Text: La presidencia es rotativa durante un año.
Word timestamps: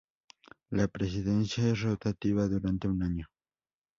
La 0.71 0.87
presidencia 0.87 1.63
es 1.67 1.79
rotativa 1.83 2.47
durante 2.47 2.87
un 2.87 3.03
año. 3.03 3.27